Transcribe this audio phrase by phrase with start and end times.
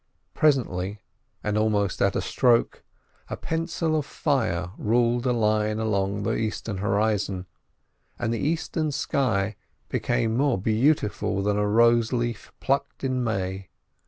[0.33, 0.99] Presently,
[1.43, 2.83] and almost at a stroke,
[3.29, 7.45] a pencil of fire ruled a line along the eastern horizon,
[8.17, 9.57] and the eastern sky
[9.89, 13.67] became more beautiful than a rose leaf plucked in May.